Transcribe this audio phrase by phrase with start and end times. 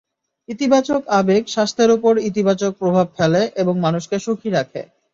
[0.49, 4.81] ইতিবাচক আবেগ স্বাস্থ্যের ওপর ইতিবাচক প্রভাব ফেলে এবং মানুষকে সুখী রাখে।